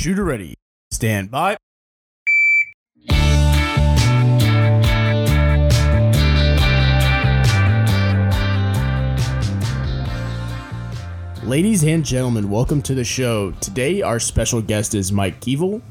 [0.00, 0.54] Shooter ready.
[0.92, 1.58] Stand by.
[11.44, 13.50] Ladies and gentlemen, welcome to the show.
[13.60, 15.82] Today, our special guest is Mike Keevil,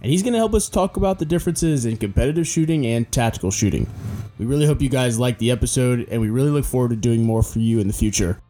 [0.00, 3.50] and he's going to help us talk about the differences in competitive shooting and tactical
[3.50, 3.90] shooting.
[4.38, 7.24] We really hope you guys like the episode, and we really look forward to doing
[7.24, 8.40] more for you in the future.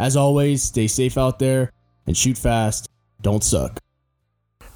[0.00, 1.70] As always, stay safe out there
[2.08, 2.88] and shoot fast.
[3.22, 3.78] Don't suck.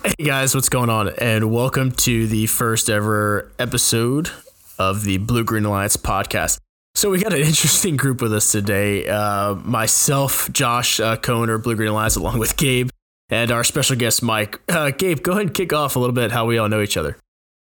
[0.05, 1.11] Hey guys, what's going on?
[1.11, 4.31] And welcome to the first ever episode
[4.76, 6.59] of the Blue Green Alliance podcast.
[6.96, 9.07] So we got an interesting group with us today.
[9.07, 12.90] Uh, myself, Josh uh, Cohn, Blue Green Alliance, along with Gabe,
[13.31, 14.61] and our special guest, Mike.
[14.68, 16.96] Uh, Gabe, go ahead and kick off a little bit how we all know each
[16.96, 17.17] other.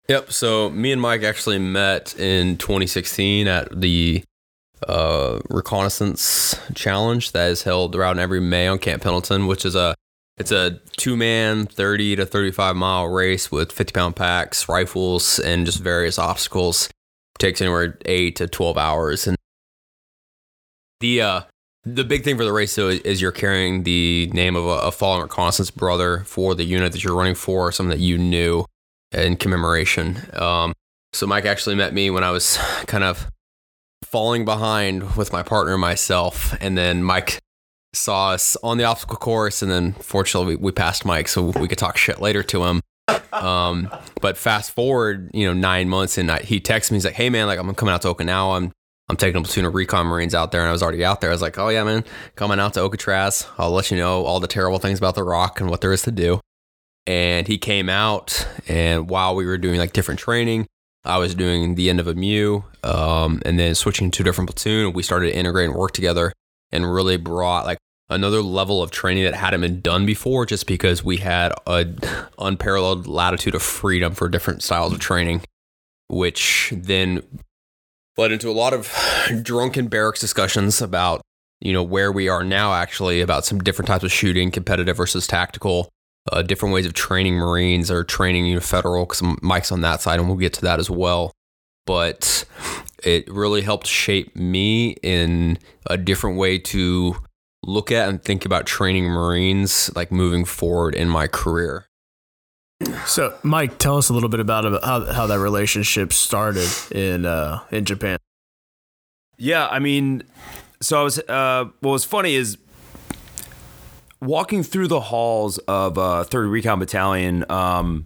[0.07, 0.31] Yep.
[0.31, 4.23] So me and Mike actually met in 2016 at the
[4.87, 9.95] uh, reconnaissance challenge that is held around every May on Camp Pendleton, which is a
[10.37, 15.65] it's a two man 30 to 35 mile race with 50 pound packs, rifles, and
[15.65, 19.27] just various obstacles It takes anywhere eight to twelve hours.
[19.27, 19.37] And
[20.99, 21.41] the uh,
[21.83, 24.91] the big thing for the race though is you're carrying the name of a, a
[24.91, 28.65] fallen reconnaissance brother for the unit that you're running for, something that you knew
[29.11, 30.17] in commemoration.
[30.33, 30.73] Um,
[31.13, 33.31] so Mike actually met me when I was kind of
[34.03, 37.39] falling behind with my partner and myself, and then Mike
[37.97, 41.67] saw us on the obstacle course, and then fortunately we, we passed Mike, so we
[41.67, 42.81] could talk shit later to him.
[43.31, 43.89] Um,
[44.21, 46.95] but fast forward, you know, nine months, and I, he texts me.
[46.97, 48.57] He's like, "Hey, man, like I'm coming out to Okinawa.
[48.57, 48.71] I'm
[49.09, 51.29] I'm taking a platoon of recon Marines out there, and I was already out there.
[51.29, 52.03] I was like, "Oh yeah, man,
[52.35, 53.47] coming out to Alcatraz.
[53.57, 56.01] I'll let you know all the terrible things about the rock and what there is
[56.03, 56.41] to do."
[57.05, 60.67] And he came out, and while we were doing like different training,
[61.05, 64.49] I was doing the end of a MEU, um, and then switching to a different
[64.49, 64.91] platoon.
[64.91, 66.33] We started to integrate and work together,
[66.73, 67.77] and really brought like
[68.09, 71.85] another level of training that hadn't been done before just because we had a
[72.39, 75.41] unparalleled latitude of freedom for different styles of training
[76.09, 77.21] which then
[78.17, 78.93] led into a lot of
[79.41, 81.21] drunken barracks discussions about
[81.59, 85.27] you know where we are now actually about some different types of shooting competitive versus
[85.27, 85.89] tactical
[86.31, 90.01] uh, different ways of training marines or training you know federal because mike's on that
[90.01, 91.31] side and we'll get to that as well.
[91.85, 92.43] But
[93.03, 97.15] it really helped shape me in a different way to
[97.63, 101.85] look at and think about training Marines like moving forward in my career.
[103.05, 107.61] So, Mike, tell us a little bit about how, how that relationship started in uh,
[107.71, 108.19] in Japan.
[109.37, 110.23] Yeah, I mean,
[110.81, 111.19] so I was.
[111.19, 112.57] Uh, what was funny is
[114.21, 117.49] walking through the halls of uh, Third Recon Battalion.
[117.49, 118.05] Um,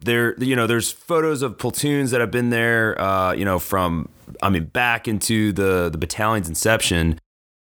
[0.00, 3.00] there, you know, there's photos of platoons that have been there.
[3.00, 4.10] Uh, you know, from
[4.42, 7.18] I mean, back into the the battalion's inception.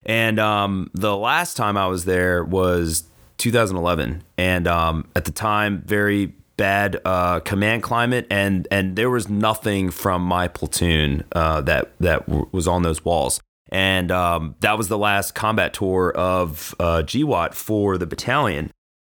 [0.09, 3.03] And um, the last time I was there was
[3.37, 9.29] 2011, and um, at the time, very bad uh, command climate, and and there was
[9.29, 13.39] nothing from my platoon uh, that that w- was on those walls.
[13.71, 18.71] And um, that was the last combat tour of uh, GWOT for the battalion.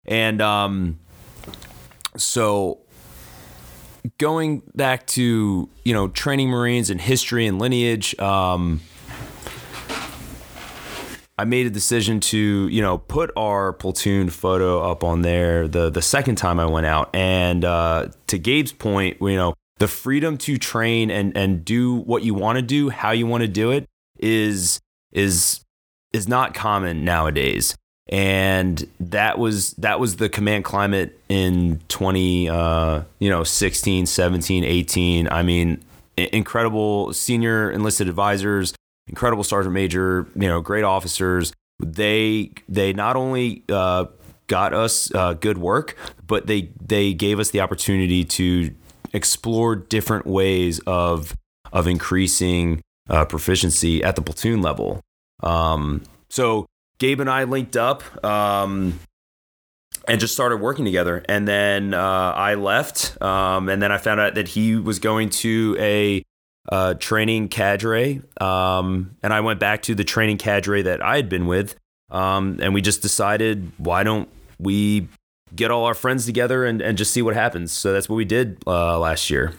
[0.06, 1.00] And um,
[2.18, 2.82] so
[4.20, 8.16] going back to you know training Marines and history and lineage.
[8.20, 8.82] Um,
[11.38, 15.90] I made a decision to, you know, put our platoon photo up on there the
[15.90, 17.10] the second time I went out.
[17.14, 22.24] And uh, to Gabe's point, you know, the freedom to train and and do what
[22.24, 23.88] you want to do, how you want to do it,
[24.20, 24.80] is
[25.12, 25.62] is
[26.12, 27.76] is not common nowadays.
[28.10, 34.64] And that was that was the command climate in 20 uh, you know 16, 17,
[34.64, 35.30] 18.
[35.30, 35.84] I mean,
[36.16, 38.76] incredible senior enlisted advisors
[39.08, 41.54] incredible sergeant major, you know, great officers.
[41.80, 44.06] They they not only uh,
[44.48, 45.98] got us uh, good work,
[46.28, 48.74] but they they gave us the opportunity to
[49.14, 51.36] explore different ways of
[51.72, 55.02] of increasing uh, proficiency at the platoon level.
[55.42, 56.68] Um, so
[57.00, 58.04] Gabe and I linked up.
[58.24, 59.00] Um,
[60.08, 61.24] and just started working together.
[61.30, 65.30] And then uh, I left, um, and then I found out that he was going
[65.30, 66.24] to a
[66.70, 68.22] uh, training cadre.
[68.40, 71.76] Um, and I went back to the training cadre that I had been with.
[72.10, 74.30] Um, and we just decided, why don't
[74.60, 75.08] we
[75.56, 77.72] get all our friends together and, and just see what happens?
[77.72, 79.54] So that's what we did uh, last year.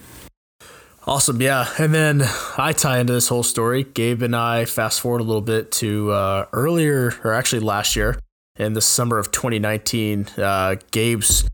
[1.07, 1.43] Awesome.
[1.43, 1.69] Yeah.
[1.79, 2.23] And then
[2.57, 3.85] I tie into this whole story.
[3.85, 8.19] Gabe and I fast forward a little bit to uh, earlier, or actually last year,
[8.57, 10.29] in the summer of 2019.
[10.39, 11.45] Uh, Gabe's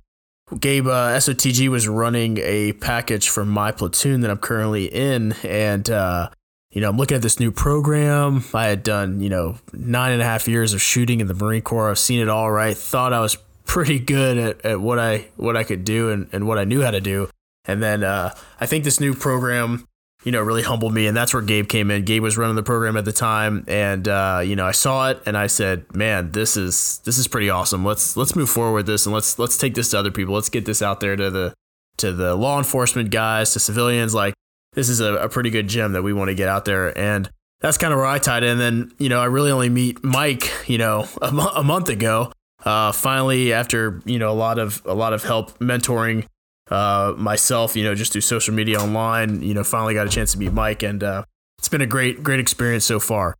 [0.58, 5.88] Gabe uh, SOTG was running a package for my platoon that I'm currently in, and
[5.88, 6.30] uh,
[6.70, 8.44] you know I'm looking at this new program.
[8.52, 11.62] I had done you know nine and a half years of shooting in the Marine
[11.62, 11.90] Corps.
[11.90, 12.76] I've seen it all right.
[12.76, 16.46] Thought I was pretty good at, at what I what I could do and, and
[16.46, 17.28] what I knew how to do.
[17.64, 19.86] And then uh, I think this new program,
[20.24, 22.04] you know, really humbled me, and that's where Gabe came in.
[22.04, 25.22] Gabe was running the program at the time, and uh, you know, I saw it
[25.26, 27.84] and I said, "Man, this is this is pretty awesome.
[27.84, 30.34] Let's let's move forward with this and let's let's take this to other people.
[30.34, 31.54] Let's get this out there to the
[31.98, 34.14] to the law enforcement guys, to civilians.
[34.14, 34.34] Like
[34.74, 37.30] this is a, a pretty good gem that we want to get out there and."
[37.62, 38.52] That's kind of where I tied in.
[38.52, 42.32] And then, you know, I really only meet Mike, you know, a, a month ago.
[42.64, 46.26] Uh, finally, after you know a lot of a lot of help mentoring
[46.70, 50.32] uh, myself, you know, just through social media online, you know, finally got a chance
[50.32, 51.24] to meet Mike, and uh,
[51.58, 53.36] it's been a great great experience so far.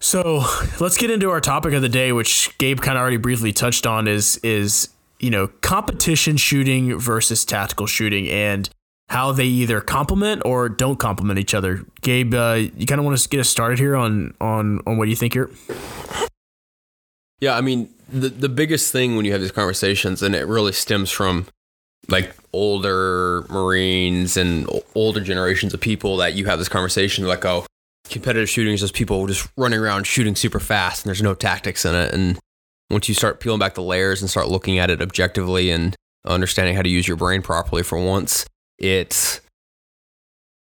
[0.00, 0.44] So
[0.80, 3.86] let's get into our topic of the day, which Gabe kind of already briefly touched
[3.86, 4.88] on, is is
[5.20, 8.68] you know competition shooting versus tactical shooting, and
[9.08, 11.84] how they either complement or don't complement each other.
[12.02, 15.08] Gabe, uh, you kind of want to get us started here on on on what
[15.08, 15.50] you think here.
[17.40, 20.72] Yeah, I mean, the the biggest thing when you have these conversations, and it really
[20.72, 21.46] stems from
[22.08, 27.66] like older Marines and older generations of people that you have this conversation like, oh,
[28.08, 31.84] competitive shooting is just people just running around shooting super fast, and there's no tactics
[31.84, 32.14] in it.
[32.14, 32.38] And
[32.90, 35.94] once you start peeling back the layers and start looking at it objectively and
[36.26, 38.46] understanding how to use your brain properly for once,
[38.78, 39.40] it's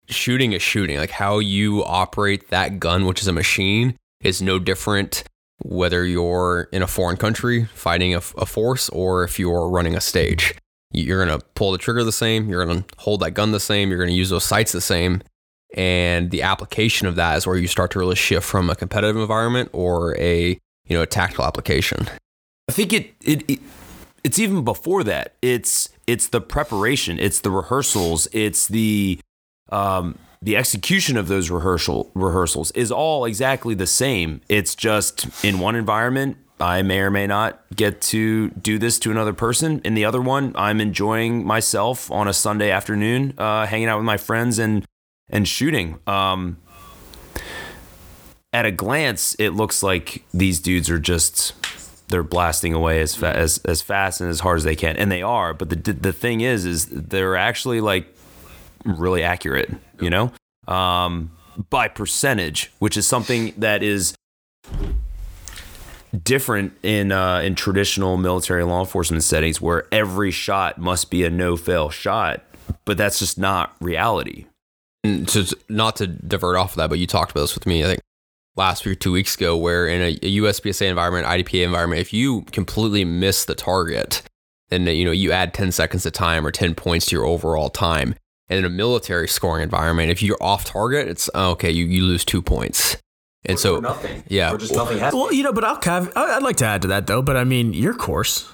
[0.07, 0.97] shooting is shooting.
[0.97, 5.23] Like how you operate that gun, which is a machine, is no different
[5.63, 10.01] whether you're in a foreign country fighting a, a force or if you're running a
[10.01, 10.55] stage.
[10.95, 13.59] You're going to pull the trigger the same, you're going to hold that gun the
[13.59, 15.21] same, you're going to use those sights the same.
[15.75, 19.17] And the application of that is where you start to really shift from a competitive
[19.17, 22.07] environment or a you know a tactical application.
[22.69, 23.59] I think it, it, it
[24.23, 25.35] it's even before that.
[25.41, 29.19] It's it's the preparation, it's the rehearsals, it's the
[29.71, 34.41] um, the execution of those rehearsal rehearsals is all exactly the same.
[34.47, 39.11] It's just in one environment, I may or may not get to do this to
[39.11, 39.81] another person.
[39.83, 44.05] In the other one, I'm enjoying myself on a Sunday afternoon, uh, hanging out with
[44.05, 44.85] my friends and
[45.29, 45.99] and shooting.
[46.07, 46.57] Um,
[48.53, 51.53] at a glance, it looks like these dudes are just
[52.07, 55.11] they're blasting away as fa- as as fast and as hard as they can, and
[55.11, 55.53] they are.
[55.53, 58.07] But the the thing is, is they're actually like
[58.85, 60.31] really accurate, you know,
[60.69, 61.31] um,
[61.69, 64.15] by percentage, which is something that is
[66.23, 71.29] different in uh, in traditional military law enforcement settings, where every shot must be a
[71.29, 72.43] no fail shot.
[72.85, 74.45] But that's just not reality.
[75.03, 77.83] And to not to divert off of that, but you talked about this with me.
[77.83, 77.99] I think
[78.55, 82.41] last week, two weeks ago, where in a, a USPSA environment, IDPA environment, if you
[82.51, 84.23] completely miss the target,
[84.69, 87.69] then you know you add 10 seconds of time or 10 points to your overall
[87.69, 88.15] time.
[88.47, 92.03] And in a military scoring environment, if you're off target, it's oh, okay, you, you
[92.03, 92.97] lose two points.
[93.47, 95.21] And or, so or nothing, yeah, or just nothing happens.
[95.21, 97.21] Well, you know, but I'll cav- I'd like to add to that though.
[97.21, 98.49] But I mean, your course,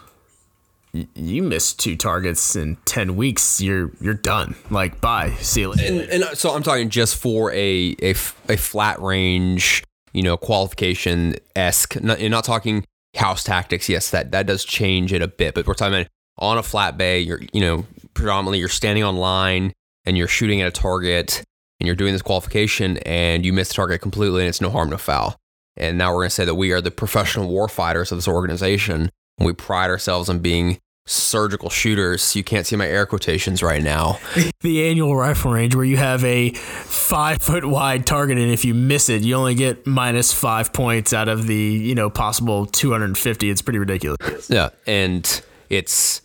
[1.15, 3.61] you missed two targets in ten weeks.
[3.61, 4.55] You're you're done.
[4.69, 5.85] Like, bye, see you later.
[5.85, 8.09] And, and uh, so I'm talking just for a a,
[8.49, 11.95] a flat range, you know, qualification esque.
[11.95, 12.85] You're not talking
[13.15, 13.87] house tactics.
[13.87, 16.97] Yes, that that does change it a bit, but we're talking about on a flat
[16.97, 17.19] bay.
[17.21, 19.71] You're you know predominantly you're standing on line
[20.05, 21.43] and you're shooting at a target
[21.81, 24.91] and you're doing this qualification and you miss the target completely and it's no harm,
[24.91, 25.35] no foul.
[25.75, 28.27] And now we're going to say that we are the professional war fighters of this
[28.27, 29.09] organization.
[29.39, 32.35] And we pride ourselves on being surgical shooters.
[32.35, 34.19] You can't see my air quotations right now.
[34.61, 38.75] the annual rifle range where you have a five foot wide target, and if you
[38.75, 43.49] miss it, you only get minus five points out of the you know possible 250.
[43.49, 44.51] It's pretty ridiculous.
[44.51, 46.21] Yeah, and it's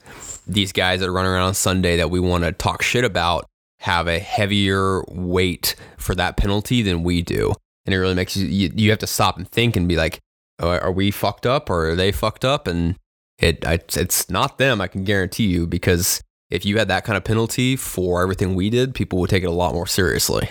[0.47, 3.47] these guys that are running around on Sunday that we want to talk shit about
[3.87, 7.53] have a heavier weight for that penalty than we do.
[7.85, 10.19] And it really makes you, you, you have to stop and think and be like,
[10.59, 12.67] oh, are we fucked up or are they fucked up?
[12.67, 12.97] And
[13.39, 17.17] it, I, it's not them, I can guarantee you, because if you had that kind
[17.17, 20.49] of penalty for everything we did, people would take it a lot more seriously.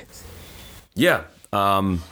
[0.93, 1.23] Yeah.
[1.51, 2.03] Um,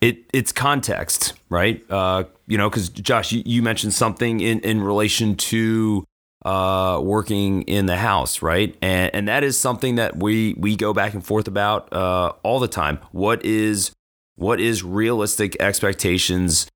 [0.00, 1.84] it it's context, right?
[1.90, 6.04] Uh, you know, because Josh, you, you mentioned something in, in relation to
[6.46, 8.76] uh, working in the house, right?
[8.80, 12.60] And and that is something that we we go back and forth about uh, all
[12.60, 13.00] the time.
[13.10, 13.90] What is
[14.36, 16.68] what is realistic expectations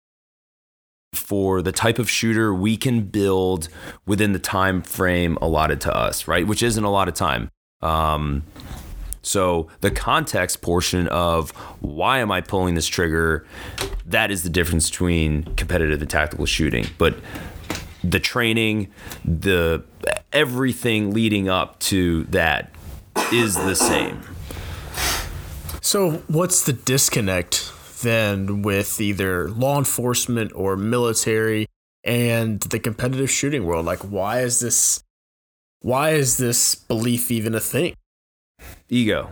[1.13, 3.69] for the type of shooter we can build
[4.07, 6.47] within the time frame allotted to us, right?
[6.47, 7.49] Which isn't a lot of time.
[7.81, 8.43] Um,
[9.23, 11.51] so the context portion of
[11.81, 13.47] why am I pulling this trigger,
[14.07, 16.87] that is the difference between competitive and tactical shooting.
[16.99, 17.17] But
[18.03, 18.89] the training,
[19.25, 19.83] the
[20.33, 22.71] everything leading up to that
[23.33, 24.21] is the same.
[25.81, 31.67] So what's the disconnect then with either law enforcement or military
[32.05, 33.87] and the competitive shooting world?
[33.87, 35.03] Like, why is this?
[35.81, 37.95] Why is this belief even a thing?
[38.89, 39.31] Ego,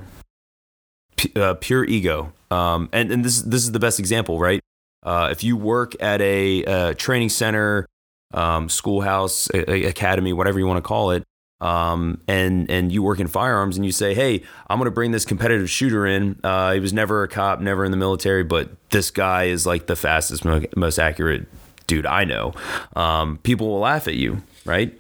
[1.17, 2.33] P- uh, pure ego.
[2.51, 4.61] Um, and and this this is the best example, right?
[5.03, 7.87] Uh, if you work at a, a training center,
[8.33, 11.25] um, schoolhouse, a, academy, whatever you want to call it,
[11.61, 15.11] um, and and you work in firearms, and you say, "Hey, I'm going to bring
[15.11, 16.39] this competitive shooter in.
[16.45, 19.87] Uh, he was never a cop, never in the military, but this guy is like
[19.87, 20.45] the fastest,
[20.77, 21.47] most accurate
[21.87, 22.53] dude I know."
[22.95, 24.97] Um, people will laugh at you, right?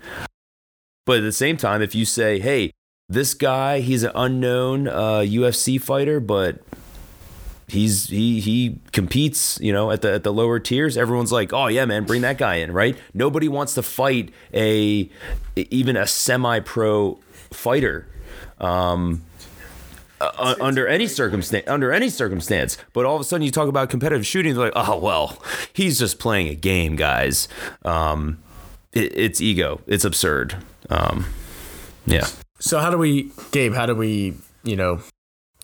[1.07, 2.73] But at the same time, if you say, "Hey,
[3.09, 6.61] this guy, he's an unknown uh, UFC fighter, but
[7.69, 10.97] he's he he competes you know at the at the lower tiers.
[10.97, 12.97] Everyone's like oh yeah man bring that guy in right?
[13.15, 15.09] Nobody wants to fight a
[15.57, 17.19] even a semi pro
[17.51, 18.07] fighter
[18.61, 19.23] um,
[20.21, 22.79] uh, under any circumstance under any circumstance.
[22.93, 25.99] But all of a sudden you talk about competitive shooting they're like oh well he's
[25.99, 27.49] just playing a game guys.
[27.85, 28.39] Um,
[28.93, 29.81] it, it's ego.
[29.87, 30.57] It's absurd.
[30.91, 31.27] Um,
[32.07, 32.27] yeah.
[32.59, 34.35] So how do we gabe how do we
[34.65, 35.01] you know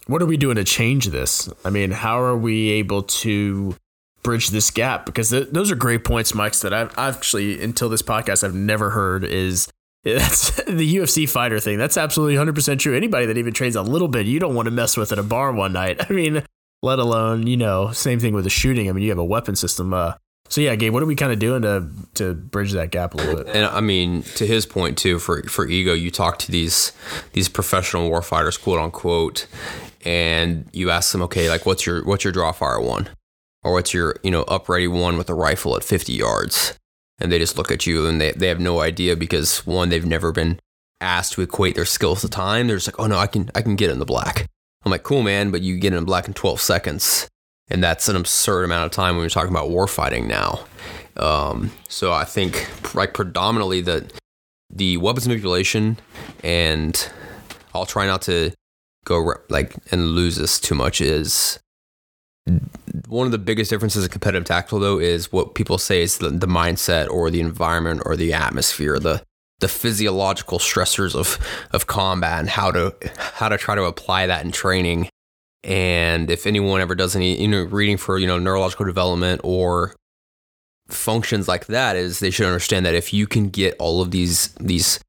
[0.07, 1.51] what are we doing to change this?
[1.65, 3.77] I mean, how are we able to
[4.23, 5.07] bridge this gap?
[5.07, 8.91] Because th- those are great points, Mike, that I've actually, until this podcast, I've never
[8.91, 9.69] heard is
[10.05, 11.79] that's the UFC fighter thing.
[11.79, 12.95] That's absolutely 100% true.
[12.95, 15.23] Anybody that even trains a little bit, you don't want to mess with at a
[15.23, 15.99] bar one night.
[16.11, 16.43] I mean,
[16.83, 18.89] let alone, you know, same thing with the shooting.
[18.89, 19.95] I mean, you have a weapon system.
[19.95, 20.15] Uh,
[20.51, 23.17] so yeah, Gabe, what are we kind of doing to to bridge that gap a
[23.17, 23.57] little bit?
[23.57, 26.93] And I mean, to his point too, for for ego, you talk to these
[27.33, 29.47] these professional warfighters, quote unquote,
[30.05, 33.09] and you ask them, okay, like what's your what's your draw fire one,
[33.63, 36.79] or what's your you know up ready one with a rifle at 50 yards,
[37.19, 40.07] and they just look at you and they they have no idea because one they've
[40.07, 40.61] never been
[41.01, 42.67] asked to equate their skills to time.
[42.67, 44.47] They're just like, oh no, I can I can get in the black.
[44.85, 47.29] I'm like, cool man, but you get in the black in 12 seconds,
[47.69, 50.67] and that's an absurd amount of time when you're talking about war fighting now.
[51.17, 54.11] Um, so I think like predominantly the
[54.71, 55.99] the weapons manipulation
[56.43, 57.09] and
[57.75, 58.53] I'll try not to
[59.05, 61.59] go like and lose this too much is
[63.09, 66.31] one of the biggest differences in competitive tactical though is what people say is the,
[66.31, 69.23] the mindset or the environment or the atmosphere the
[69.61, 71.39] the physiological stressors of
[71.73, 75.09] of combat and how to how to try to apply that in training.
[75.63, 79.95] And if anyone ever does any you know reading for you know neurological development or
[80.89, 84.49] functions like that is they should understand that if you can get all of these
[84.61, 85.01] these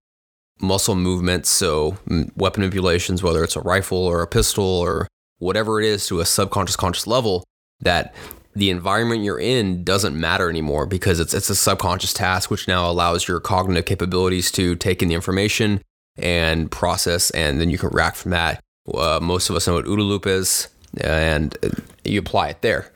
[0.62, 1.98] muscle movements, so
[2.36, 5.08] weapon manipulations, whether it's a rifle or a pistol or
[5.40, 7.44] whatever it is to a subconscious conscious level,
[7.82, 8.14] that
[8.56, 12.90] the environment you're in doesn't matter anymore because it's it's a subconscious task which now
[12.90, 15.82] allows your cognitive capabilities to take in the information
[16.18, 18.62] and process and then you can react from that.
[18.94, 20.70] Uh, most of us know what OODA loop is
[21.02, 21.58] and
[22.06, 22.92] you apply it there.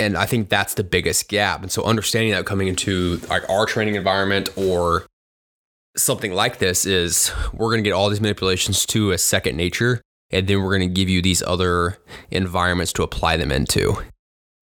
[0.00, 1.62] And I think that's the biggest gap.
[1.62, 5.06] And so understanding that coming into like our training environment or
[5.98, 10.00] something like this is we're going to get all these manipulations to a second nature
[10.30, 11.98] and then we're going to give you these other
[12.30, 13.96] environments to apply them into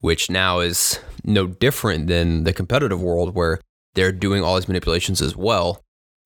[0.01, 3.61] which now is no different than the competitive world where
[3.95, 5.83] they're doing all these manipulations as well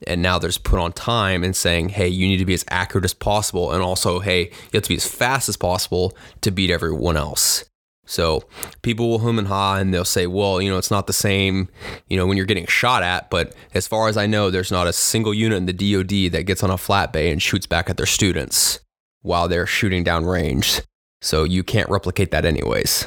[0.07, 3.05] and now there's put on time and saying hey you need to be as accurate
[3.05, 6.71] as possible and also hey you have to be as fast as possible to beat
[6.71, 7.65] everyone else
[8.11, 8.43] so
[8.83, 11.69] people will hum and ha and they'll say, well, you know, it's not the same,
[12.09, 13.31] you know, when you're getting shot at.
[13.31, 16.43] But as far as I know, there's not a single unit in the DoD that
[16.43, 18.81] gets on a flat bay and shoots back at their students
[19.23, 20.81] while they're shooting down range.
[21.23, 23.07] So you can't replicate that anyways.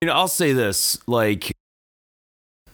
[0.00, 1.54] You know, I'll say this like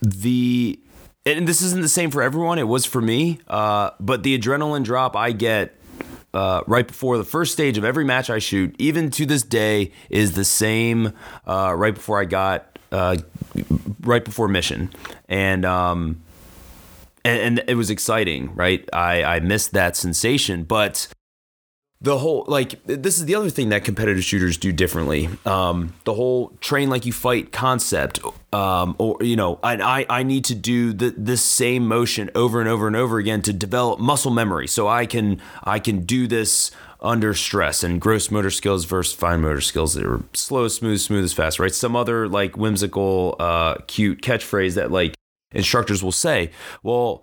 [0.00, 0.78] the
[1.24, 2.60] and this isn't the same for everyone.
[2.60, 5.74] It was for me, uh, but the adrenaline drop I get
[6.36, 9.90] uh, right before the first stage of every match I shoot, even to this day,
[10.10, 11.14] is the same
[11.46, 13.16] uh, right before I got uh,
[14.02, 14.92] right before mission,
[15.30, 16.22] and um,
[17.24, 18.86] and, and it was exciting, right?
[18.92, 21.08] I I missed that sensation, but
[22.00, 25.28] the whole like this is the other thing that competitive shooters do differently.
[25.44, 28.20] Um, the whole train like you fight concept
[28.52, 32.60] um, or you know I, I, I need to do the, this same motion over
[32.60, 36.26] and over and over again to develop muscle memory so i can i can do
[36.26, 37.84] this under stress.
[37.84, 41.58] And gross motor skills versus fine motor skills that are slow smooth smooth as fast
[41.58, 41.74] right?
[41.74, 45.14] Some other like whimsical uh, cute catchphrase that like
[45.52, 46.50] instructors will say
[46.82, 47.22] well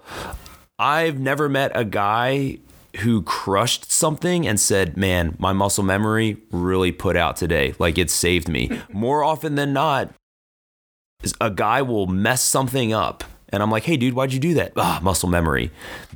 [0.80, 2.58] i've never met a guy
[2.98, 7.74] who crushed something and said, Man, my muscle memory really put out today.
[7.80, 8.82] Like it saved me.
[8.92, 10.14] More often than not,
[11.42, 13.24] a guy will mess something up.
[13.50, 14.74] And I'm like, hey, dude, why'd you do that?
[14.76, 15.70] Ah, muscle memory.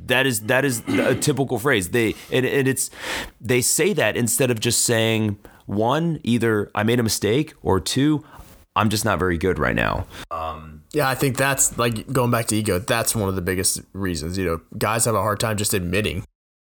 [0.08, 1.90] That is that is a typical phrase.
[1.90, 2.90] They and, and it's
[3.40, 8.26] they say that instead of just saying one, either I made a mistake, or two,
[8.76, 10.08] I'm just not very good right now.
[10.94, 12.80] Yeah, I think that's like going back to ego.
[12.80, 14.38] That's one of the biggest reasons.
[14.38, 16.24] You know, guys have a hard time just admitting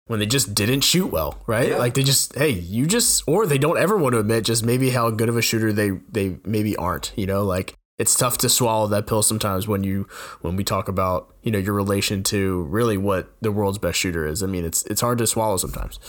[0.08, 1.70] when they just didn't shoot well, right?
[1.70, 1.78] Yeah.
[1.78, 4.90] Like they just, hey, you just, or they don't ever want to admit just maybe
[4.90, 7.14] how good of a shooter they they maybe aren't.
[7.16, 10.08] You know, like it's tough to swallow that pill sometimes when you
[10.42, 14.26] when we talk about you know your relation to really what the world's best shooter
[14.26, 14.42] is.
[14.44, 16.00] I mean, it's it's hard to swallow sometimes.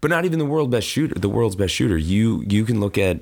[0.00, 2.98] but not even the world best shooter the world's best shooter you you can look
[2.98, 3.20] at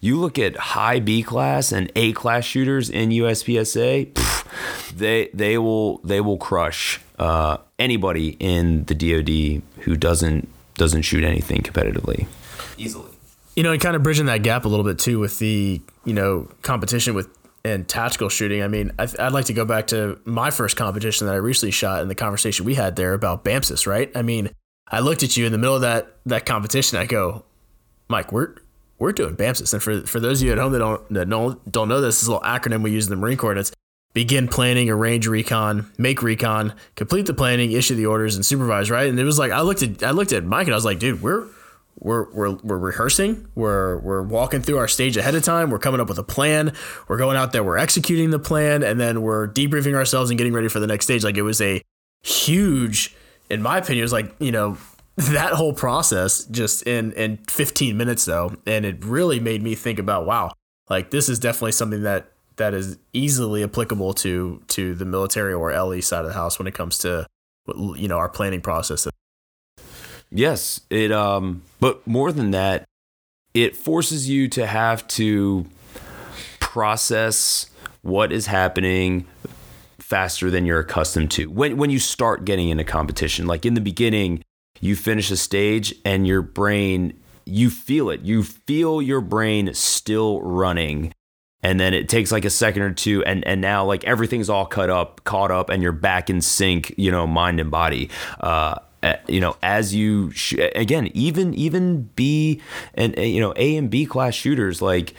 [0.00, 5.58] you look at high b class and a class shooters in uspsa pff, they they
[5.58, 9.28] will they will crush uh, anybody in the dod
[9.84, 12.26] who doesn't doesn't shoot anything competitively
[12.76, 13.10] easily
[13.56, 16.12] You know, and kind of bridging that gap a little bit too with the you
[16.12, 17.28] know competition with
[17.64, 18.62] and tactical shooting.
[18.62, 21.70] I mean, I, I'd like to go back to my first competition that I recently
[21.70, 24.10] shot and the conversation we had there about BAMCIS, right?
[24.14, 24.50] I mean,
[24.88, 26.98] I looked at you in the middle of that that competition.
[26.98, 27.44] I go,
[28.08, 28.56] Mike, we're
[28.98, 31.72] we're doing BAMCIS, and for for those of you at home that don't that don't
[31.72, 33.52] don't know this, this is a little acronym we use in the Marine Corps.
[33.52, 33.72] And it's
[34.14, 38.90] begin planning, arrange recon, make recon, complete the planning, issue the orders, and supervise.
[38.90, 39.08] Right?
[39.08, 40.98] And it was like I looked at I looked at Mike and I was like,
[40.98, 41.46] dude, we're
[41.98, 43.48] we're, we're, we're rehearsing.
[43.54, 45.70] We're, we're walking through our stage ahead of time.
[45.70, 46.72] We're coming up with a plan.
[47.08, 47.62] We're going out there.
[47.62, 48.82] We're executing the plan.
[48.82, 51.24] And then we're debriefing ourselves and getting ready for the next stage.
[51.24, 51.82] Like it was a
[52.22, 53.14] huge,
[53.48, 54.76] in my opinion, it was like, you know,
[55.16, 58.54] that whole process just in, in 15 minutes though.
[58.66, 60.52] And it really made me think about, wow,
[60.90, 65.72] like this is definitely something that, that is easily applicable to, to the military or
[65.72, 67.26] LE side of the house when it comes to,
[67.96, 69.08] you know, our planning process.
[70.30, 72.84] Yes, it um but more than that,
[73.54, 75.66] it forces you to have to
[76.58, 77.70] process
[78.02, 79.26] what is happening
[79.98, 81.46] faster than you're accustomed to.
[81.46, 84.42] When when you start getting into competition, like in the beginning,
[84.80, 88.22] you finish a stage and your brain you feel it.
[88.22, 91.12] You feel your brain still running
[91.64, 94.66] and then it takes like a second or two and and now like everything's all
[94.66, 98.08] cut up caught up and you're back in sync you know mind and body.
[98.40, 102.58] Uh uh, you know as you sh- again even even b
[102.94, 105.12] and uh, you know a and b class shooters like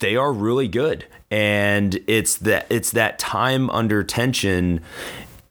[0.00, 1.06] they are really good.
[1.30, 4.80] And it's that it's that time under tension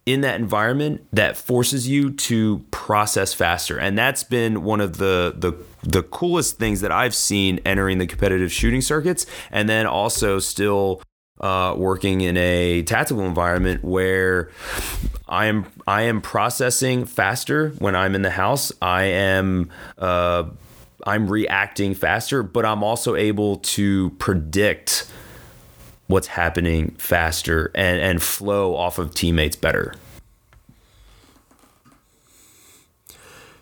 [0.05, 3.79] in that environment that forces you to process faster.
[3.79, 8.07] And that's been one of the the the coolest things that I've seen entering the
[8.07, 11.01] competitive shooting circuits and then also still
[11.39, 14.51] uh, working in a tactical environment where
[15.27, 18.71] I am I am processing faster when I'm in the house.
[18.81, 20.43] I am uh,
[21.05, 25.11] I'm reacting faster, but I'm also able to predict
[26.07, 29.95] what's happening faster and, and flow off of teammates better.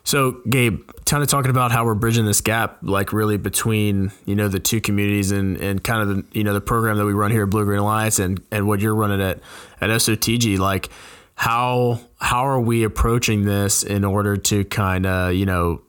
[0.09, 4.33] So, Gabe, kind of talking about how we're bridging this gap, like really between you
[4.33, 7.13] know the two communities and, and kind of the you know the program that we
[7.13, 9.39] run here at Blue Green Alliance and, and what you're running at
[9.79, 10.57] at SOTG.
[10.57, 10.89] Like,
[11.35, 15.83] how how are we approaching this in order to kind of you know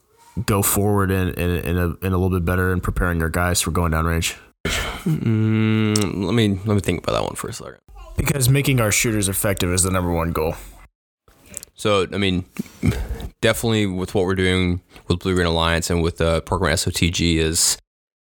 [0.45, 3.63] go forward in in, in, a, in a little bit better and preparing our guys
[3.63, 4.37] for going down range?
[4.67, 7.79] Mm, let me let me think about that one for a second.
[8.19, 10.57] Because making our shooters effective is the number one goal.
[11.75, 12.45] So, I mean,
[13.41, 17.79] definitely with what we're doing with Blue Green Alliance and with the program SOTG is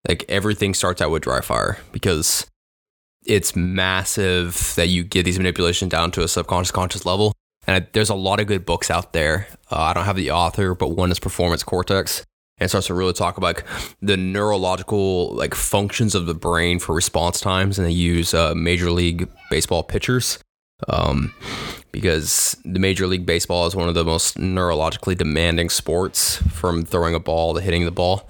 [0.08, 2.46] like everything starts out with dry fire because
[3.26, 7.34] it's massive that you get these manipulations down to a subconscious conscious level.
[7.66, 9.46] And I, there's a lot of good books out there.
[9.70, 12.24] Uh, I don't have the author, but one is Performance Cortex.
[12.58, 13.66] And it starts to really talk about like,
[14.00, 18.90] the neurological like functions of the brain for response times, and they use uh, Major
[18.90, 20.38] League Baseball pitchers
[20.88, 21.32] um,
[21.92, 27.14] because the Major League Baseball is one of the most neurologically demanding sports from throwing
[27.14, 28.28] a ball to hitting the ball.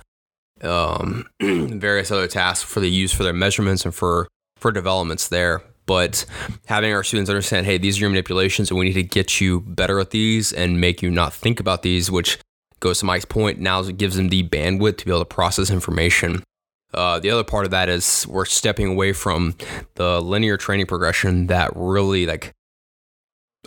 [0.62, 5.62] Um, various other tasks for the use for their measurements and for for developments there.
[5.86, 6.24] But
[6.66, 9.60] having our students understand, hey, these are your manipulations, and we need to get you
[9.62, 12.38] better at these and make you not think about these, which
[12.78, 13.58] goes to Mike's point.
[13.58, 16.44] Now it gives them the bandwidth to be able to process information.
[16.92, 19.54] Uh, the other part of that is we're stepping away from
[19.94, 22.52] the linear training progression that really like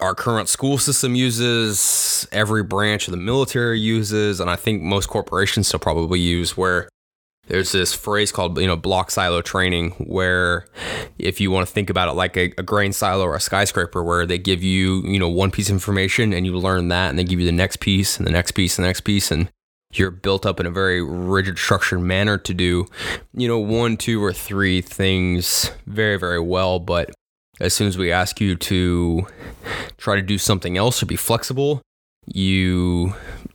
[0.02, 5.08] our current school system uses, every branch of the military uses, and I think most
[5.08, 6.90] corporations still probably use where
[7.48, 10.66] there's this phrase called you know block silo training where
[11.20, 14.02] if you want to think about it like a, a grain silo or a skyscraper
[14.02, 17.20] where they give you you know one piece of information and you learn that and
[17.20, 19.52] they give you the next piece and the next piece and the next piece and
[19.98, 22.86] you're built up in a very rigid structured manner to do
[23.34, 26.80] you know one two or three things very very well.
[26.80, 27.12] But
[27.60, 29.28] as soon as we ask you to
[29.98, 31.82] try to do something else or be flexible
[32.26, 33.14] you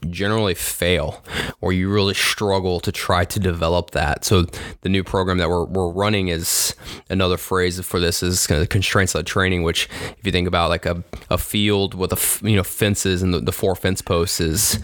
[0.09, 1.23] generally fail
[1.61, 4.23] or you really struggle to try to develop that.
[4.23, 4.43] So
[4.81, 6.75] the new program that we're, we're running is
[7.09, 10.69] another phrase for this is kind of constraints led training, which if you think about
[10.69, 14.39] like a, a field with a, you know, fences and the, the four fence posts
[14.39, 14.79] is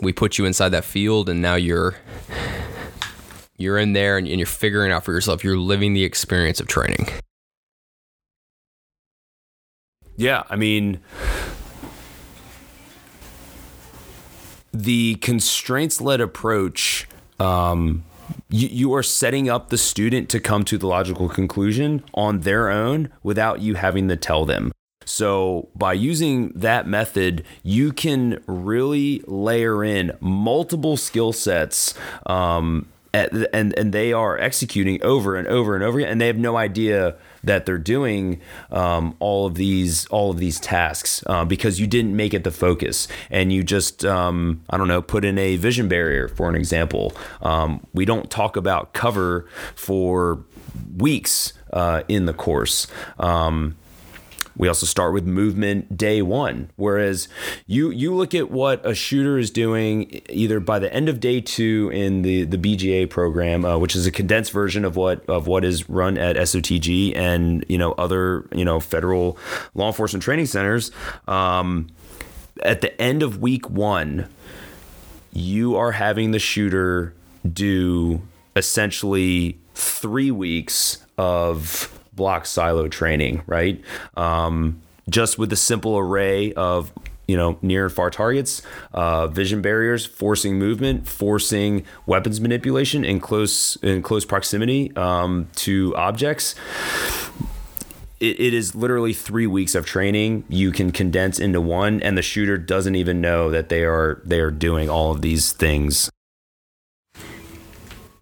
[0.00, 1.96] we put you inside that field and now you're,
[3.56, 5.42] you're in there and, and you're figuring out for yourself.
[5.44, 7.08] You're living the experience of training.
[10.16, 11.00] Yeah, I mean,
[14.72, 18.04] the constraints led approach, um,
[18.48, 22.70] you, you are setting up the student to come to the logical conclusion on their
[22.70, 24.72] own without you having to tell them.
[25.06, 31.94] So, by using that method, you can really layer in multiple skill sets
[32.26, 36.38] um, and and they are executing over and over and over again, and they have
[36.38, 41.80] no idea that they're doing um, all of these all of these tasks uh, because
[41.80, 45.38] you didn't make it the focus, and you just um, I don't know put in
[45.38, 47.12] a vision barrier for an example.
[47.42, 50.44] Um, we don't talk about cover for
[50.96, 52.86] weeks uh, in the course.
[53.18, 53.76] Um,
[54.60, 56.70] we also start with movement day one.
[56.76, 57.28] Whereas
[57.66, 61.40] you you look at what a shooter is doing either by the end of day
[61.40, 65.46] two in the the BGA program, uh, which is a condensed version of what of
[65.46, 69.38] what is run at SOTG and you know other you know federal
[69.74, 70.90] law enforcement training centers.
[71.26, 71.88] Um,
[72.62, 74.28] at the end of week one,
[75.32, 77.14] you are having the shooter
[77.50, 78.20] do
[78.54, 83.82] essentially three weeks of block silo training, right?
[84.14, 86.92] Um, just with the simple array of
[87.26, 88.60] you know near and far targets,
[88.92, 95.96] uh, vision barriers, forcing movement, forcing weapons manipulation in close in close proximity um, to
[95.96, 96.54] objects.
[98.20, 102.22] It, it is literally three weeks of training you can condense into one, and the
[102.22, 106.10] shooter doesn't even know that they are they are doing all of these things.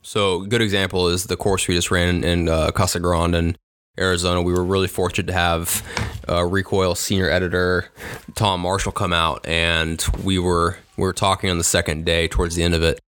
[0.03, 3.59] So, good example is the course we just ran in uh, Casa Grande, and
[3.99, 4.43] Arizona.
[4.43, 5.85] We were really fortunate to have
[6.29, 7.91] uh, Recoil senior editor
[8.35, 12.55] Tom Marshall come out, and we were we were talking on the second day towards
[12.55, 13.01] the end of it.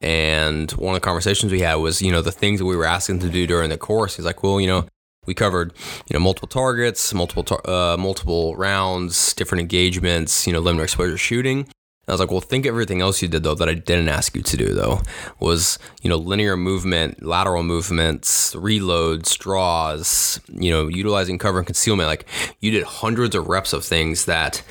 [0.00, 2.86] And one of the conversations we had was, you know, the things that we were
[2.86, 4.16] asking to do during the course.
[4.16, 4.86] He's like, well, you know,
[5.26, 5.72] we covered,
[6.08, 11.18] you know, multiple targets, multiple tar- uh, multiple rounds, different engagements, you know, limited exposure
[11.18, 11.68] shooting.
[12.10, 14.42] I was like, well, think everything else you did though that I didn't ask you
[14.42, 15.00] to do though
[15.38, 22.08] was you know linear movement, lateral movements, reloads, draws, you know, utilizing cover and concealment.
[22.08, 22.26] Like
[22.60, 24.62] you did hundreds of reps of things that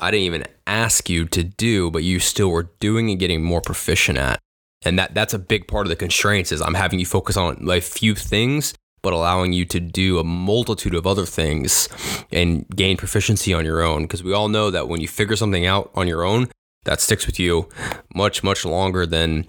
[0.00, 3.60] I didn't even ask you to do, but you still were doing and getting more
[3.60, 4.40] proficient at.
[4.82, 7.58] And that that's a big part of the constraints is I'm having you focus on
[7.60, 11.88] like few things but allowing you to do a multitude of other things
[12.30, 14.02] and gain proficiency on your own.
[14.02, 16.48] Because we all know that when you figure something out on your own,
[16.84, 17.68] that sticks with you
[18.14, 19.46] much much longer than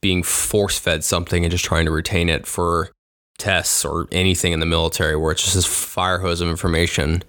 [0.00, 2.90] being force fed something and just trying to retain it for
[3.38, 7.22] tests or anything in the military where it's just this fire hose of information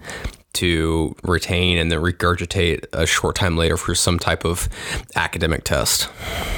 [0.54, 4.70] to retain and then regurgitate a short time later for some type of
[5.16, 6.10] academic test.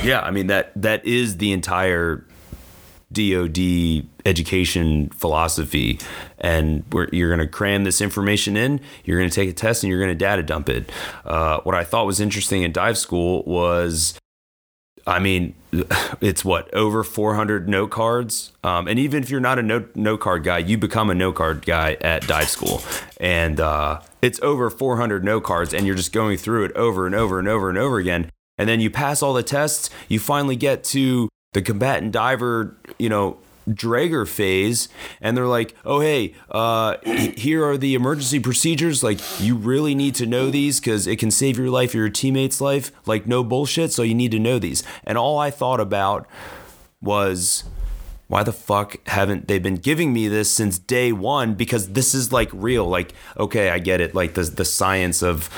[0.04, 2.24] Yeah, I mean that that is the entire
[3.12, 6.00] DoD education philosophy,
[6.40, 8.82] and you're going to cram this information in.
[9.06, 10.92] You're going to take a test, and you're going to data dump it.
[11.26, 14.20] Uh, what I thought was interesting in dive school was,
[15.06, 15.56] I mean,
[16.22, 20.20] it's what over 400 note cards, um, and even if you're not a note note
[20.20, 22.82] card guy, you become a note card guy at dive school,
[23.22, 27.16] and uh, it's over 400 note cards, and you're just going through it over and
[27.16, 28.32] over and over and over again.
[28.58, 29.90] And then you pass all the tests.
[30.10, 33.38] You finally get to the combatant diver, you know,
[33.70, 34.88] Draeger phase,
[35.20, 39.04] and they're like, "Oh hey, uh, here are the emergency procedures.
[39.04, 42.10] Like, you really need to know these because it can save your life or your
[42.10, 42.92] teammate's life.
[43.06, 43.92] Like, no bullshit.
[43.92, 46.28] So you need to know these." And all I thought about
[47.02, 47.66] was
[48.28, 51.54] why the fuck haven't they been giving me this since day one?
[51.54, 52.86] Because this is like real.
[52.86, 54.14] Like, okay, I get it.
[54.14, 55.50] Like the the science of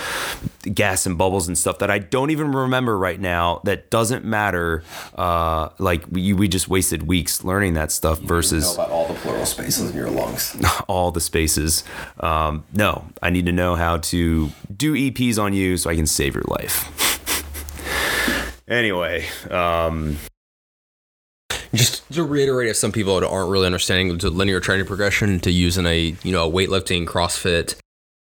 [0.73, 3.61] gas and bubbles and stuff that I don't even remember right now.
[3.63, 4.83] That doesn't matter.
[5.15, 9.07] Uh, like we we just wasted weeks learning that stuff you versus know about all
[9.07, 10.55] the pleural spaces in your lungs.
[10.87, 11.83] all the spaces.
[12.19, 16.05] Um, no, I need to know how to do EPs on you so I can
[16.05, 16.85] save your life.
[18.67, 19.25] anyway.
[19.49, 20.17] Um,
[21.73, 25.85] just to reiterate, if some people aren't really understanding the linear training progression to using
[25.85, 27.75] a you know a weightlifting CrossFit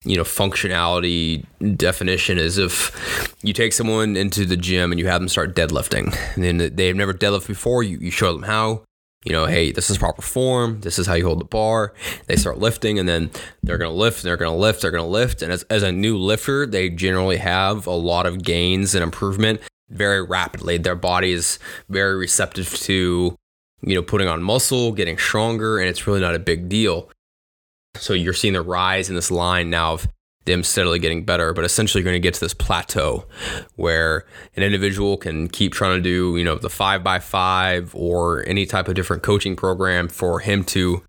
[0.04, 1.44] you know functionality
[1.76, 6.16] definition is if you take someone into the gym and you have them start deadlifting
[6.34, 8.82] and then they've never deadlifted before you, you show them how
[9.24, 11.92] you know hey this is proper form this is how you hold the bar.
[12.26, 13.30] They start lifting and then
[13.62, 15.42] they're to lift they're going to lift they're to lift.
[15.42, 19.60] And as, as a new lifter they generally have a lot of gains and improvement
[19.88, 20.78] very rapidly.
[20.78, 23.36] Their body is very receptive to,
[23.82, 27.10] you know, putting on muscle, getting stronger, and it's really not a big deal.
[27.96, 30.08] So you're seeing the rise in this line now of
[30.44, 33.26] them steadily getting better, but essentially you're going to get to this plateau
[33.74, 38.46] where an individual can keep trying to do, you know, the five by five or
[38.46, 41.02] any type of different coaching program for him to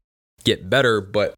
[0.43, 1.35] get better, but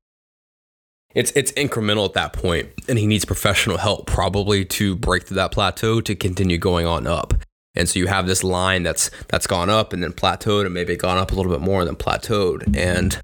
[1.16, 5.36] it's it's incremental at that point, and he needs professional help probably to break through
[5.36, 7.34] that plateau to continue going on up.
[7.76, 10.96] And so you have this line that's that's gone up and then plateaued and maybe
[10.96, 12.76] gone up a little bit more and then plateaued.
[12.76, 13.20] And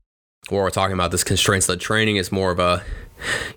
[0.49, 2.83] what we're talking about this constraints led training is more of a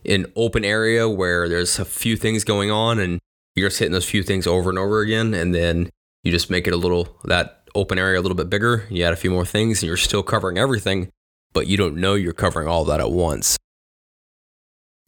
[0.07, 3.19] an open area where there's a few things going on and
[3.55, 5.91] you're just hitting those few things over and over again and then
[6.23, 9.13] you just make it a little that open area a little bit bigger you add
[9.13, 11.11] a few more things and you're still covering everything
[11.53, 13.57] but you don't know you're covering all that at once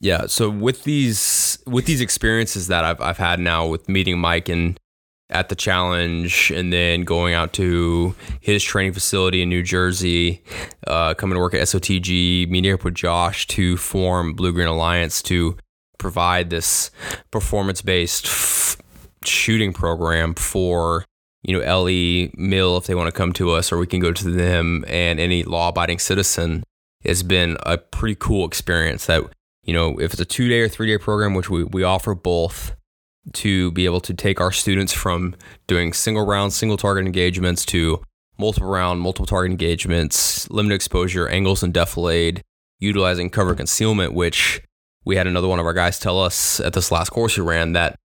[0.01, 4.49] yeah so with these with these experiences that I've, I've had now with meeting mike
[4.49, 4.77] and
[5.31, 10.43] at the challenge and then going out to his training facility in New Jersey,
[10.87, 15.21] uh, coming to work at SOTG, meeting up with Josh to form Blue Green Alliance
[15.23, 15.57] to
[15.97, 16.91] provide this
[17.31, 18.77] performance based f-
[19.23, 21.05] shooting program for
[21.43, 24.11] you know LE Mill if they want to come to us or we can go
[24.11, 26.63] to them and any law abiding citizen
[27.05, 29.23] has been a pretty cool experience that
[29.63, 32.15] you know if it's a two day or three day program which we, we offer
[32.15, 32.75] both
[33.33, 35.35] to be able to take our students from
[35.67, 38.01] doing single round, single target engagements to
[38.37, 42.41] multiple round, multiple target engagements, limited exposure, angles and defilade,
[42.79, 44.61] utilizing cover concealment, which
[45.05, 47.73] we had another one of our guys tell us at this last course we ran
[47.73, 47.95] that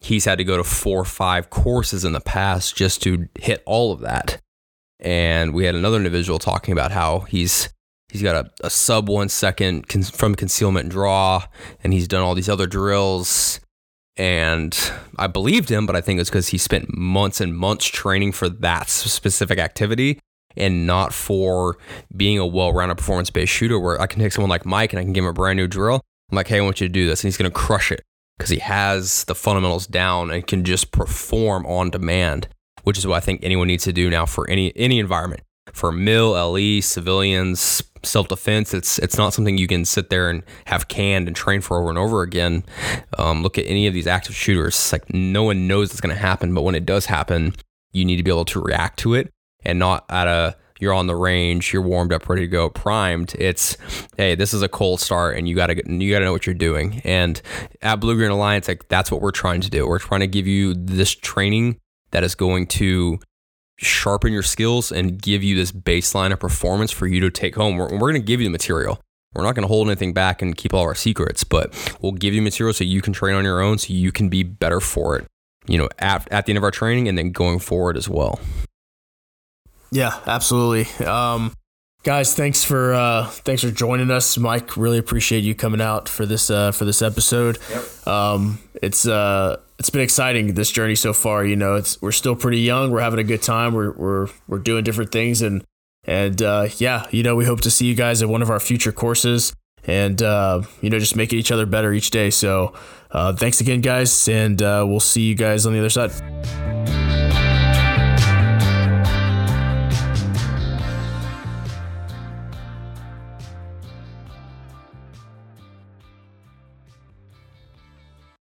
[0.00, 3.62] he's had to go to four or five courses in the past just to hit
[3.66, 4.40] all of that.
[4.98, 7.68] And we had another individual talking about how he's
[8.10, 11.44] he's got a, a sub one second con- from concealment draw,
[11.82, 13.60] and he's done all these other drills
[14.16, 18.32] and I believed him, but I think it's because he spent months and months training
[18.32, 20.18] for that specific activity
[20.56, 21.76] and not for
[22.16, 25.00] being a well rounded performance based shooter where I can take someone like Mike and
[25.00, 26.00] I can give him a brand new drill.
[26.30, 27.22] I'm like, hey, I want you to do this.
[27.22, 28.02] And he's going to crush it
[28.38, 32.48] because he has the fundamentals down and can just perform on demand,
[32.84, 35.42] which is what I think anyone needs to do now for any, any environment
[35.72, 38.72] for mill, LE, civilians, self defense.
[38.74, 41.90] It's it's not something you can sit there and have canned and train for over
[41.90, 42.64] and over again.
[43.18, 44.74] Um, look at any of these active shooters.
[44.74, 47.54] It's like no one knows it's going to happen, but when it does happen,
[47.92, 49.32] you need to be able to react to it
[49.64, 53.34] and not at a you're on the range, you're warmed up, ready to go, primed.
[53.38, 53.76] It's
[54.16, 57.00] hey, this is a cold start, and you gotta you gotta know what you're doing.
[57.04, 57.40] And
[57.82, 59.86] at Blue Green Alliance, like that's what we're trying to do.
[59.86, 63.18] We're trying to give you this training that is going to
[63.78, 67.76] sharpen your skills and give you this baseline of performance for you to take home.
[67.76, 69.00] We're, we're going to give you the material.
[69.34, 72.32] We're not going to hold anything back and keep all our secrets, but we'll give
[72.32, 75.16] you material so you can train on your own so you can be better for
[75.18, 75.26] it,
[75.66, 78.40] you know, at, at the end of our training and then going forward as well.
[79.92, 80.86] Yeah, absolutely.
[81.04, 81.52] Um,
[82.02, 84.76] guys, thanks for uh, thanks for joining us, Mike.
[84.76, 87.58] Really appreciate you coming out for this uh, for this episode.
[87.70, 88.06] Yep.
[88.06, 91.44] Um, it's uh, it's been exciting this journey so far.
[91.44, 92.90] You know, it's we're still pretty young.
[92.90, 93.74] We're having a good time.
[93.74, 95.64] We're we're we're doing different things, and
[96.04, 98.60] and uh, yeah, you know, we hope to see you guys at one of our
[98.60, 99.52] future courses,
[99.86, 102.30] and uh, you know, just making each other better each day.
[102.30, 102.74] So,
[103.10, 107.05] uh, thanks again, guys, and uh, we'll see you guys on the other side.